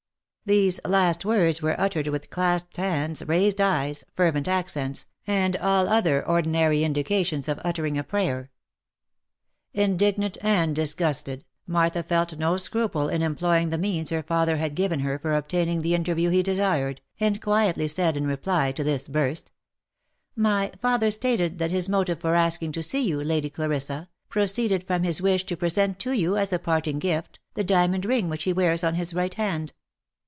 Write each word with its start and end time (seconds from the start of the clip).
These 0.43 0.81
last 0.83 1.23
words 1.23 1.61
were 1.61 1.79
uttered 1.79 2.07
with 2.09 2.29
clasped 2.29 2.75
hands, 2.75 3.25
raised 3.25 3.61
eyes, 3.61 4.03
fervent 4.15 4.49
accents, 4.49 5.05
and 5.25 5.55
all 5.55 5.87
other 5.87 6.27
ordinary 6.27 6.83
indications 6.83 7.47
of 7.47 7.57
uttering 7.63 7.97
a 7.97 8.03
prayer. 8.03 8.51
Indignant 9.73 10.37
and 10.41 10.75
disgusted, 10.75 11.45
Martha 11.67 12.03
felt 12.03 12.37
no 12.37 12.57
scruple 12.57 13.07
in 13.07 13.21
employing 13.21 13.69
the 13.69 13.77
means 13.77 14.09
her 14.09 14.23
father 14.23 14.57
had 14.57 14.75
given 14.75 15.01
her 15.01 15.17
for 15.19 15.35
obtaining 15.35 15.83
the 15.83 15.93
interview 15.95 16.29
he 16.29 16.43
desired, 16.43 16.99
and 17.17 17.41
quietly 17.41 17.87
said 17.87 18.17
in 18.17 18.27
reply 18.27 18.73
to 18.73 18.83
this 18.83 19.07
burst," 19.07 19.53
My 20.51 20.71
father 20.81 21.11
stated 21.11 21.59
that 21.59 21.71
his 21.71 21.87
mo 21.87 22.03
tive 22.03 22.19
for 22.19 22.35
asking 22.35 22.73
to 22.73 22.83
see 22.83 23.03
you, 23.03 23.23
Lady 23.23 23.49
Clarissa, 23.51 24.09
proceeded 24.27 24.85
from 24.85 25.03
his 25.03 25.21
wish 25.21 25.45
to 25.45 25.55
present 25.55 25.97
to 25.99 26.11
you, 26.11 26.35
as 26.35 26.51
a 26.51 26.59
parting 26.59 26.99
gift, 26.99 27.39
the 27.53 27.63
diamond 27.63 28.03
ring 28.05 28.27
which 28.27 28.43
he 28.43 28.51
wears 28.51 28.83
on 28.83 28.95
his 28.95 29.13
right 29.13 29.35
hand." 29.35 29.71